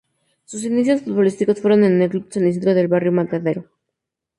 [0.45, 3.65] Sus inicios futbolísticos fueron en el club San Isidro del barrio Matadero.